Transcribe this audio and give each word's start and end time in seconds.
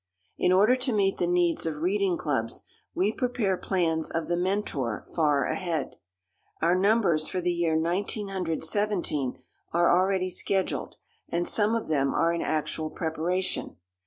In 0.39 0.51
order 0.51 0.75
to 0.77 0.91
meet 0.93 1.19
the 1.19 1.27
needs 1.27 1.67
of 1.67 1.75
reading 1.83 2.17
clubs 2.17 2.63
we 2.95 3.11
prepare 3.11 3.55
plans 3.55 4.09
of 4.09 4.29
The 4.29 4.35
Mentor 4.35 5.05
far 5.15 5.45
ahead. 5.45 5.97
Our 6.59 6.73
numbers 6.73 7.27
for 7.27 7.39
the 7.39 7.53
year 7.53 7.75
1917 7.79 9.43
are 9.73 9.95
already 9.95 10.31
scheduled, 10.31 10.95
and 11.29 11.47
some 11.47 11.75
of 11.75 11.87
them 11.87 12.15
are 12.15 12.33
in 12.33 12.41
actual 12.41 12.89
preparation. 12.89 13.75